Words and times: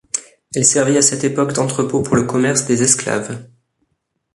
Elle 0.55 0.65
servit 0.65 0.97
à 0.97 1.03
cette 1.03 1.23
époque 1.23 1.53
d'entrepôt 1.53 2.01
pour 2.01 2.15
le 2.15 2.23
commerce 2.23 2.65
des 2.65 2.81
esclaves. 2.81 3.37